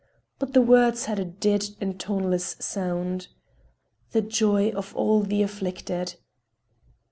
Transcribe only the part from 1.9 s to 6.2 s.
toneless sound. "The joy of all the afflicted!"